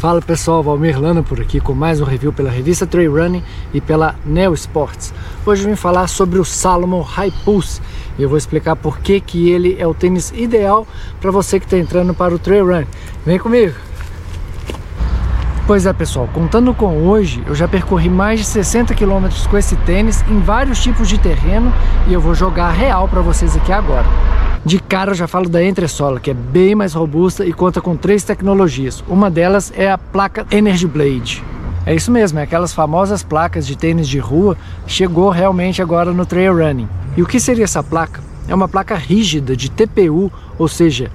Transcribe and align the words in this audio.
Fala 0.00 0.22
pessoal, 0.22 0.62
Valmir 0.62 0.98
Lana 0.98 1.22
por 1.22 1.42
aqui 1.42 1.60
com 1.60 1.74
mais 1.74 2.00
um 2.00 2.04
review 2.04 2.32
pela 2.32 2.48
revista 2.48 2.86
Trail 2.86 3.14
Running 3.14 3.42
e 3.74 3.82
pela 3.82 4.14
Neo 4.24 4.54
Sports. 4.54 5.12
Hoje 5.44 5.62
eu 5.62 5.68
vim 5.68 5.76
falar 5.76 6.08
sobre 6.08 6.38
o 6.38 6.44
Salomon 6.44 7.02
High 7.02 7.30
Pulse 7.44 7.82
e 8.18 8.22
eu 8.22 8.28
vou 8.30 8.38
explicar 8.38 8.76
por 8.76 9.00
que, 9.00 9.20
que 9.20 9.50
ele 9.50 9.76
é 9.78 9.86
o 9.86 9.92
tênis 9.92 10.32
ideal 10.34 10.88
para 11.20 11.30
você 11.30 11.60
que 11.60 11.66
está 11.66 11.76
entrando 11.76 12.14
para 12.14 12.34
o 12.34 12.38
Trail 12.38 12.66
Running. 12.66 12.86
Vem 13.26 13.38
comigo! 13.38 13.74
Pois 15.66 15.84
é 15.84 15.92
pessoal, 15.92 16.30
contando 16.32 16.72
com 16.72 17.06
hoje, 17.06 17.44
eu 17.46 17.54
já 17.54 17.68
percorri 17.68 18.08
mais 18.08 18.40
de 18.40 18.46
60 18.46 18.94
km 18.94 19.28
com 19.50 19.58
esse 19.58 19.76
tênis 19.76 20.24
em 20.30 20.40
vários 20.40 20.82
tipos 20.82 21.10
de 21.10 21.18
terreno 21.18 21.70
e 22.08 22.14
eu 22.14 22.22
vou 22.22 22.34
jogar 22.34 22.70
real 22.70 23.06
para 23.06 23.20
vocês 23.20 23.54
aqui 23.54 23.70
agora. 23.70 24.06
De 24.64 24.78
cara 24.78 25.12
eu 25.12 25.14
já 25.14 25.26
falo 25.26 25.48
da 25.48 25.64
Entressola, 25.64 26.20
que 26.20 26.30
é 26.30 26.34
bem 26.34 26.74
mais 26.74 26.92
robusta 26.92 27.46
e 27.46 27.52
conta 27.52 27.80
com 27.80 27.96
três 27.96 28.24
tecnologias. 28.24 29.02
Uma 29.08 29.30
delas 29.30 29.72
é 29.74 29.90
a 29.90 29.96
placa 29.96 30.46
Energy 30.50 30.86
Blade. 30.86 31.42
É 31.86 31.94
isso 31.94 32.12
mesmo, 32.12 32.38
é 32.38 32.42
aquelas 32.42 32.74
famosas 32.74 33.22
placas 33.22 33.66
de 33.66 33.74
tênis 33.74 34.06
de 34.06 34.18
rua, 34.18 34.58
chegou 34.86 35.30
realmente 35.30 35.80
agora 35.80 36.12
no 36.12 36.26
trail 36.26 36.54
running. 36.54 36.88
E 37.16 37.22
o 37.22 37.26
que 37.26 37.40
seria 37.40 37.64
essa 37.64 37.82
placa? 37.82 38.20
É 38.46 38.54
uma 38.54 38.68
placa 38.68 38.94
rígida 38.96 39.56
de 39.56 39.70
TPU, 39.70 40.30
ou 40.58 40.68
seja, 40.68 41.10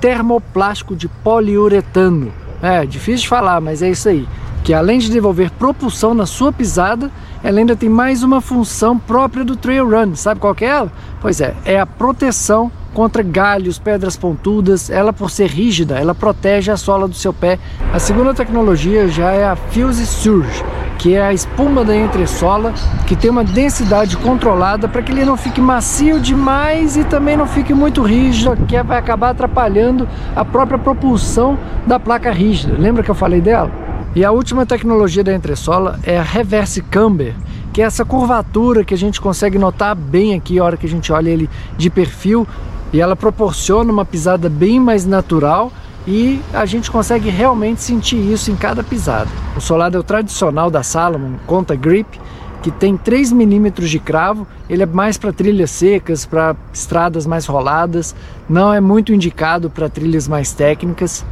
termoplástico 0.00 0.96
de 0.96 1.06
poliuretano. 1.06 2.32
É, 2.62 2.86
difícil 2.86 3.22
de 3.22 3.28
falar, 3.28 3.60
mas 3.60 3.82
é 3.82 3.90
isso 3.90 4.08
aí. 4.08 4.26
Que 4.64 4.72
além 4.72 4.98
de 4.98 5.10
devolver 5.10 5.50
propulsão 5.50 6.14
na 6.14 6.24
sua 6.24 6.50
pisada, 6.50 7.10
ela 7.44 7.58
ainda 7.58 7.76
tem 7.76 7.90
mais 7.90 8.22
uma 8.22 8.40
função 8.40 8.98
própria 8.98 9.44
do 9.44 9.54
trail 9.54 9.88
run. 9.88 10.16
Sabe 10.16 10.40
qual 10.40 10.56
é 10.60 10.64
ela? 10.64 10.92
Pois 11.20 11.42
é, 11.42 11.54
é 11.64 11.78
a 11.78 11.86
proteção 11.86 12.72
contra 12.96 13.22
galhos, 13.22 13.78
pedras 13.78 14.16
pontudas. 14.16 14.88
Ela, 14.88 15.12
por 15.12 15.30
ser 15.30 15.48
rígida, 15.48 15.98
ela 15.98 16.14
protege 16.14 16.70
a 16.72 16.78
sola 16.78 17.06
do 17.06 17.14
seu 17.14 17.30
pé. 17.30 17.58
A 17.92 17.98
segunda 17.98 18.32
tecnologia 18.32 19.06
já 19.06 19.32
é 19.32 19.46
a 19.46 19.54
Fuse 19.54 20.06
Surge, 20.06 20.64
que 20.96 21.14
é 21.14 21.22
a 21.22 21.30
espuma 21.30 21.84
da 21.84 21.94
entressola, 21.94 22.72
que 23.06 23.14
tem 23.14 23.30
uma 23.30 23.44
densidade 23.44 24.16
controlada 24.16 24.88
para 24.88 25.02
que 25.02 25.12
ele 25.12 25.26
não 25.26 25.36
fique 25.36 25.60
macio 25.60 26.18
demais 26.18 26.96
e 26.96 27.04
também 27.04 27.36
não 27.36 27.46
fique 27.46 27.74
muito 27.74 28.00
rígido, 28.00 28.56
que 28.66 28.82
vai 28.82 28.96
acabar 28.96 29.28
atrapalhando 29.28 30.08
a 30.34 30.42
própria 30.42 30.78
propulsão 30.78 31.58
da 31.86 32.00
placa 32.00 32.32
rígida. 32.32 32.78
Lembra 32.78 33.02
que 33.02 33.10
eu 33.10 33.14
falei 33.14 33.42
dela? 33.42 33.70
E 34.14 34.24
a 34.24 34.30
última 34.30 34.64
tecnologia 34.64 35.22
da 35.22 35.34
entressola 35.34 36.00
é 36.02 36.16
a 36.16 36.22
Reverse 36.22 36.80
Camber, 36.80 37.34
que 37.76 37.82
é 37.82 37.84
essa 37.84 38.06
curvatura 38.06 38.82
que 38.86 38.94
a 38.94 38.96
gente 38.96 39.20
consegue 39.20 39.58
notar 39.58 39.94
bem 39.94 40.32
aqui 40.32 40.58
a 40.58 40.64
hora 40.64 40.78
que 40.78 40.86
a 40.86 40.88
gente 40.88 41.12
olha 41.12 41.28
ele 41.28 41.46
de 41.76 41.90
perfil 41.90 42.48
e 42.90 43.02
ela 43.02 43.14
proporciona 43.14 43.92
uma 43.92 44.02
pisada 44.02 44.48
bem 44.48 44.80
mais 44.80 45.04
natural 45.04 45.70
e 46.06 46.40
a 46.54 46.64
gente 46.64 46.90
consegue 46.90 47.28
realmente 47.28 47.82
sentir 47.82 48.16
isso 48.16 48.50
em 48.50 48.56
cada 48.56 48.82
pisada. 48.82 49.28
O 49.54 49.60
solado 49.60 49.94
é 49.94 50.00
o 50.00 50.02
tradicional 50.02 50.70
da 50.70 50.82
Salomon, 50.82 51.34
Conta 51.46 51.76
Grip, 51.76 52.18
que 52.62 52.70
tem 52.70 52.96
3 52.96 53.30
milímetros 53.32 53.90
de 53.90 53.98
cravo, 53.98 54.46
ele 54.70 54.82
é 54.82 54.86
mais 54.86 55.18
para 55.18 55.30
trilhas 55.30 55.70
secas, 55.70 56.24
para 56.24 56.56
estradas 56.72 57.26
mais 57.26 57.44
roladas, 57.44 58.16
não 58.48 58.72
é 58.72 58.80
muito 58.80 59.12
indicado 59.12 59.68
para 59.68 59.90
trilhas 59.90 60.26
mais 60.26 60.50
técnicas. 60.50 61.26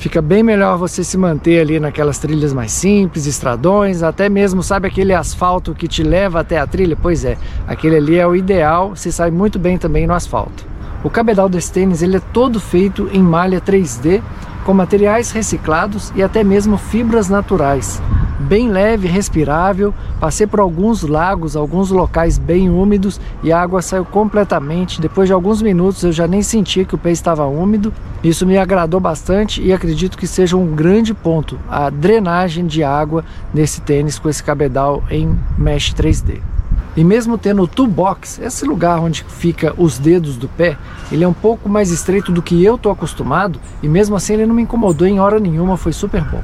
Fica 0.00 0.22
bem 0.22 0.42
melhor 0.42 0.78
você 0.78 1.04
se 1.04 1.18
manter 1.18 1.60
ali 1.60 1.78
naquelas 1.78 2.18
trilhas 2.18 2.54
mais 2.54 2.72
simples, 2.72 3.26
estradões, 3.26 4.02
até 4.02 4.30
mesmo, 4.30 4.62
sabe 4.62 4.88
aquele 4.88 5.12
asfalto 5.12 5.74
que 5.74 5.86
te 5.86 6.02
leva 6.02 6.40
até 6.40 6.58
a 6.58 6.66
trilha? 6.66 6.96
Pois 6.96 7.22
é, 7.22 7.36
aquele 7.68 7.96
ali 7.96 8.18
é 8.18 8.26
o 8.26 8.34
ideal, 8.34 8.96
você 8.96 9.12
sai 9.12 9.30
muito 9.30 9.58
bem 9.58 9.76
também 9.76 10.06
no 10.06 10.14
asfalto. 10.14 10.69
O 11.02 11.08
cabedal 11.08 11.48
desse 11.48 11.72
tênis 11.72 12.02
ele 12.02 12.18
é 12.18 12.20
todo 12.20 12.60
feito 12.60 13.08
em 13.12 13.22
malha 13.22 13.60
3D, 13.60 14.20
com 14.64 14.74
materiais 14.74 15.30
reciclados 15.30 16.12
e 16.14 16.22
até 16.22 16.44
mesmo 16.44 16.76
fibras 16.76 17.28
naturais. 17.28 18.02
Bem 18.38 18.68
leve, 18.68 19.08
respirável, 19.08 19.94
passei 20.18 20.46
por 20.46 20.60
alguns 20.60 21.02
lagos, 21.02 21.56
alguns 21.56 21.90
locais 21.90 22.38
bem 22.38 22.68
úmidos 22.68 23.20
e 23.42 23.50
a 23.50 23.60
água 23.60 23.80
saiu 23.80 24.04
completamente. 24.04 25.00
Depois 25.00 25.26
de 25.26 25.32
alguns 25.32 25.62
minutos 25.62 26.02
eu 26.02 26.12
já 26.12 26.26
nem 26.26 26.42
sentia 26.42 26.84
que 26.84 26.94
o 26.94 26.98
pé 26.98 27.10
estava 27.10 27.46
úmido. 27.46 27.92
Isso 28.22 28.46
me 28.46 28.58
agradou 28.58 29.00
bastante 29.00 29.62
e 29.62 29.72
acredito 29.72 30.18
que 30.18 30.26
seja 30.26 30.56
um 30.56 30.74
grande 30.74 31.14
ponto 31.14 31.58
a 31.68 31.88
drenagem 31.88 32.66
de 32.66 32.82
água 32.82 33.24
nesse 33.52 33.80
tênis 33.80 34.18
com 34.18 34.28
esse 34.28 34.42
cabedal 34.42 35.02
em 35.10 35.38
mesh 35.58 35.94
3D. 35.94 36.49
E 36.96 37.04
mesmo 37.04 37.38
tendo 37.38 37.62
o 37.62 37.68
toolbox, 37.68 38.40
esse 38.40 38.64
lugar 38.64 38.98
onde 39.00 39.24
fica 39.24 39.72
os 39.78 39.98
dedos 39.98 40.36
do 40.36 40.48
pé, 40.48 40.76
ele 41.12 41.24
é 41.24 41.28
um 41.28 41.32
pouco 41.32 41.68
mais 41.68 41.90
estreito 41.90 42.32
do 42.32 42.42
que 42.42 42.64
eu 42.64 42.74
estou 42.74 42.90
acostumado 42.90 43.60
e 43.82 43.88
mesmo 43.88 44.16
assim 44.16 44.34
ele 44.34 44.46
não 44.46 44.54
me 44.54 44.62
incomodou 44.62 45.06
em 45.06 45.20
hora 45.20 45.38
nenhuma, 45.38 45.76
foi 45.76 45.92
super 45.92 46.22
bom. 46.24 46.42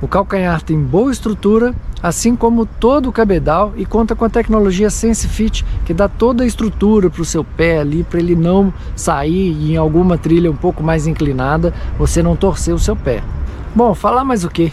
O 0.00 0.06
calcanhar 0.06 0.62
tem 0.62 0.78
boa 0.78 1.10
estrutura, 1.10 1.74
assim 2.02 2.36
como 2.36 2.66
todo 2.66 3.08
o 3.08 3.12
cabedal 3.12 3.72
e 3.76 3.86
conta 3.86 4.14
com 4.14 4.26
a 4.26 4.28
tecnologia 4.28 4.90
SenseFit, 4.90 5.64
que 5.84 5.94
dá 5.94 6.06
toda 6.06 6.44
a 6.44 6.46
estrutura 6.46 7.08
para 7.08 7.22
o 7.22 7.24
seu 7.24 7.42
pé 7.42 7.78
ali, 7.78 8.04
para 8.04 8.20
ele 8.20 8.36
não 8.36 8.72
sair 8.94 9.72
em 9.72 9.76
alguma 9.76 10.18
trilha 10.18 10.50
um 10.50 10.56
pouco 10.56 10.82
mais 10.82 11.06
inclinada, 11.06 11.72
você 11.98 12.22
não 12.22 12.36
torcer 12.36 12.74
o 12.74 12.78
seu 12.78 12.94
pé. 12.94 13.22
Bom, 13.74 13.94
falar 13.94 14.22
mais 14.22 14.44
o 14.44 14.50
que? 14.50 14.72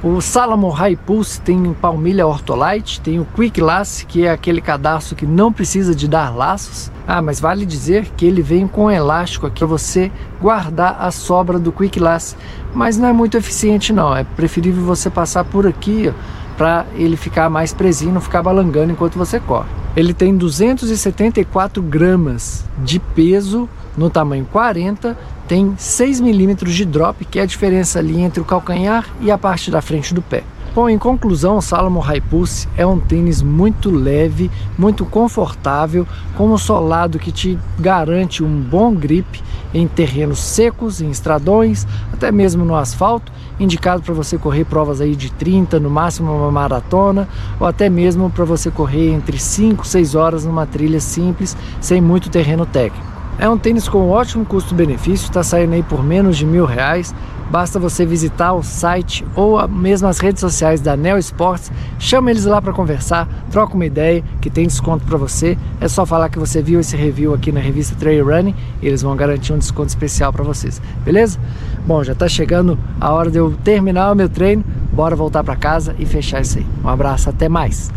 O 0.00 0.20
Salomon 0.20 0.70
High 0.70 0.94
Pulse 0.94 1.40
tem 1.40 1.74
palmilha 1.74 2.24
Ortolite, 2.24 3.00
tem 3.00 3.18
o 3.18 3.24
Quick 3.24 3.60
Lace, 3.60 4.06
que 4.06 4.24
é 4.24 4.30
aquele 4.30 4.60
cadastro 4.60 5.16
que 5.16 5.26
não 5.26 5.52
precisa 5.52 5.92
de 5.92 6.06
dar 6.06 6.30
laços. 6.30 6.88
Ah, 7.04 7.20
mas 7.20 7.40
vale 7.40 7.66
dizer 7.66 8.08
que 8.16 8.24
ele 8.24 8.40
vem 8.40 8.68
com 8.68 8.84
um 8.84 8.90
elástico 8.92 9.48
aqui 9.48 9.58
para 9.58 9.66
você 9.66 10.12
guardar 10.40 10.98
a 11.00 11.10
sobra 11.10 11.58
do 11.58 11.72
Quick 11.72 11.98
Lace, 11.98 12.36
mas 12.72 12.96
não 12.96 13.08
é 13.08 13.12
muito 13.12 13.36
eficiente 13.36 13.92
não, 13.92 14.16
é 14.16 14.22
preferível 14.22 14.84
você 14.84 15.10
passar 15.10 15.44
por 15.44 15.66
aqui 15.66 16.14
para 16.56 16.86
ele 16.94 17.16
ficar 17.16 17.50
mais 17.50 17.74
presinho, 17.74 18.12
não 18.12 18.20
ficar 18.20 18.40
balangando 18.40 18.92
enquanto 18.92 19.18
você 19.18 19.40
corre. 19.40 19.77
Ele 19.98 20.14
tem 20.14 20.36
274 20.36 21.82
gramas 21.82 22.64
de 22.84 23.00
peso 23.00 23.68
no 23.96 24.08
tamanho 24.08 24.46
40 24.52 25.18
tem 25.48 25.74
6 25.76 26.20
milímetros 26.20 26.72
de 26.74 26.84
drop, 26.84 27.24
que 27.24 27.40
é 27.40 27.42
a 27.42 27.46
diferença 27.46 27.98
ali 27.98 28.20
entre 28.20 28.40
o 28.40 28.44
calcanhar 28.44 29.08
e 29.20 29.28
a 29.28 29.36
parte 29.36 29.72
da 29.72 29.82
frente 29.82 30.14
do 30.14 30.22
pé. 30.22 30.44
Bom, 30.74 30.88
em 30.88 30.98
conclusão, 30.98 31.56
o 31.56 31.62
Salomon 31.62 32.00
High 32.00 32.20
Pulse 32.20 32.68
é 32.76 32.86
um 32.86 33.00
tênis 33.00 33.42
muito 33.42 33.90
leve, 33.90 34.50
muito 34.78 35.04
confortável, 35.04 36.06
com 36.36 36.52
um 36.52 36.58
solado 36.58 37.18
que 37.18 37.32
te 37.32 37.58
garante 37.78 38.44
um 38.44 38.60
bom 38.60 38.94
grip 38.94 39.42
em 39.72 39.88
terrenos 39.88 40.38
secos, 40.38 41.00
em 41.00 41.10
estradões, 41.10 41.86
até 42.12 42.30
mesmo 42.30 42.64
no 42.64 42.76
asfalto, 42.76 43.32
indicado 43.58 44.02
para 44.02 44.14
você 44.14 44.38
correr 44.38 44.64
provas 44.64 45.00
aí 45.00 45.16
de 45.16 45.32
30, 45.32 45.80
no 45.80 45.90
máximo 45.90 46.32
uma 46.32 46.52
maratona, 46.52 47.26
ou 47.58 47.66
até 47.66 47.88
mesmo 47.88 48.30
para 48.30 48.44
você 48.44 48.70
correr 48.70 49.10
entre 49.10 49.38
5 49.38 49.84
e 49.84 49.88
6 49.88 50.14
horas 50.14 50.44
numa 50.44 50.66
trilha 50.66 51.00
simples, 51.00 51.56
sem 51.80 52.00
muito 52.00 52.30
terreno 52.30 52.64
técnico. 52.64 53.17
É 53.40 53.48
um 53.48 53.56
tênis 53.56 53.88
com 53.88 54.10
ótimo 54.10 54.44
custo-benefício, 54.44 55.26
está 55.26 55.44
saindo 55.44 55.72
aí 55.72 55.82
por 55.84 56.02
menos 56.02 56.36
de 56.36 56.44
mil 56.44 56.64
reais. 56.64 57.14
Basta 57.48 57.78
você 57.78 58.04
visitar 58.04 58.52
o 58.52 58.64
site 58.64 59.24
ou 59.36 59.66
mesmo 59.68 60.08
as 60.08 60.18
redes 60.18 60.40
sociais 60.40 60.80
da 60.80 60.96
Neo 60.96 61.16
Sports, 61.18 61.70
chama 62.00 62.32
eles 62.32 62.44
lá 62.44 62.60
para 62.60 62.72
conversar, 62.72 63.28
troca 63.50 63.74
uma 63.74 63.86
ideia 63.86 64.24
que 64.40 64.50
tem 64.50 64.66
desconto 64.66 65.04
para 65.06 65.16
você. 65.16 65.56
É 65.80 65.86
só 65.86 66.04
falar 66.04 66.30
que 66.30 66.38
você 66.38 66.60
viu 66.60 66.80
esse 66.80 66.96
review 66.96 67.32
aqui 67.32 67.52
na 67.52 67.60
revista 67.60 67.94
Trail 67.94 68.26
Running 68.26 68.56
e 68.82 68.88
eles 68.88 69.02
vão 69.02 69.14
garantir 69.14 69.52
um 69.52 69.58
desconto 69.58 69.88
especial 69.88 70.32
para 70.32 70.42
vocês, 70.42 70.82
beleza? 71.04 71.38
Bom, 71.86 72.02
já 72.02 72.14
está 72.14 72.28
chegando 72.28 72.76
a 73.00 73.12
hora 73.12 73.30
de 73.30 73.38
eu 73.38 73.54
terminar 73.62 74.10
o 74.10 74.16
meu 74.16 74.28
treino. 74.28 74.64
Bora 74.92 75.14
voltar 75.14 75.44
para 75.44 75.54
casa 75.54 75.94
e 75.96 76.04
fechar 76.04 76.40
isso 76.40 76.58
aí. 76.58 76.66
Um 76.84 76.88
abraço, 76.88 77.30
até 77.30 77.48
mais. 77.48 77.90